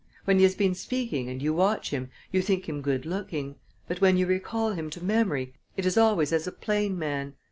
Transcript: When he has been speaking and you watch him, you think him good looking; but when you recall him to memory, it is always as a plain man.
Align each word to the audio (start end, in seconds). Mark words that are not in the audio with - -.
When 0.25 0.37
he 0.37 0.43
has 0.45 0.55
been 0.55 0.73
speaking 0.73 1.29
and 1.29 1.43
you 1.43 1.53
watch 1.53 1.91
him, 1.91 2.09
you 2.31 2.41
think 2.41 2.67
him 2.67 2.81
good 2.81 3.05
looking; 3.05 3.57
but 3.87 4.01
when 4.01 4.17
you 4.17 4.25
recall 4.25 4.71
him 4.71 4.89
to 4.89 5.03
memory, 5.03 5.53
it 5.77 5.85
is 5.85 5.95
always 5.95 6.33
as 6.33 6.47
a 6.47 6.51
plain 6.51 6.97
man. 6.97 7.35